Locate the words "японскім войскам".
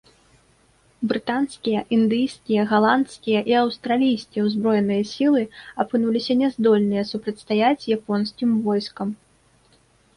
7.99-9.07